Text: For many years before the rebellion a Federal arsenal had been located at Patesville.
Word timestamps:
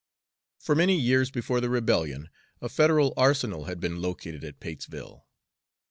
For 0.59 0.73
many 0.73 0.99
years 0.99 1.29
before 1.29 1.61
the 1.61 1.69
rebellion 1.69 2.31
a 2.59 2.69
Federal 2.69 3.13
arsenal 3.17 3.65
had 3.65 3.79
been 3.79 4.01
located 4.01 4.43
at 4.43 4.59
Patesville. 4.59 5.27